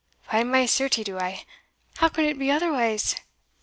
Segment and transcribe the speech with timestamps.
[0.31, 1.45] "By my certie do I
[1.97, 3.13] How can it be otherwise?